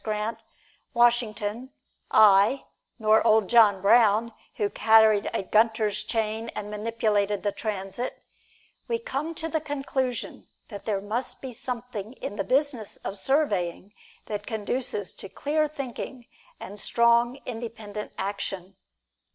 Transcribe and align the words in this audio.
Grant, 0.03 0.39
Washington 0.95 1.69
aye! 2.09 2.65
nor 2.97 3.21
old 3.23 3.47
John 3.47 3.83
Brown, 3.83 4.33
who 4.55 4.67
carried 4.67 5.29
a 5.31 5.43
Gunter's 5.43 6.03
chain 6.03 6.49
and 6.55 6.71
manipulated 6.71 7.43
the 7.43 7.51
transit 7.51 8.23
we 8.87 8.97
come 8.97 9.35
to 9.35 9.47
the 9.47 9.61
conclusion 9.61 10.47
that 10.69 10.85
there 10.85 11.01
must 11.01 11.39
be 11.39 11.53
something 11.53 12.13
in 12.13 12.35
the 12.35 12.43
business 12.43 12.97
of 13.05 13.19
surveying 13.19 13.93
that 14.25 14.47
conduces 14.47 15.13
to 15.13 15.29
clear 15.29 15.67
thinking 15.67 16.25
and 16.59 16.79
strong, 16.79 17.37
independent 17.45 18.11
action. 18.17 18.77